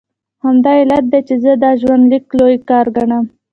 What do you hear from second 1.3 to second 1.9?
زه دا